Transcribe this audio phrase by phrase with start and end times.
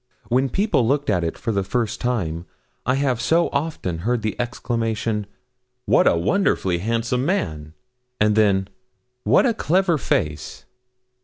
[0.29, 2.47] When people looked at it for the first time,
[2.87, 5.27] I have so often heard the exclamation
[5.85, 7.75] 'What a wonderfully handsome man!'
[8.19, 8.67] and then,
[9.25, 10.65] 'What a clever face!'